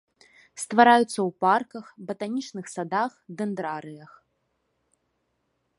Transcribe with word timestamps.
Ствараюцца 0.61 1.17
ў 1.17 1.29
парках, 1.43 1.85
батанічных 2.07 2.65
садах, 2.75 3.11
дэндрарыях. 3.41 4.19